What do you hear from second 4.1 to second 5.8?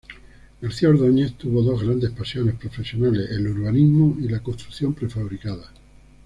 y la construcción prefabricada.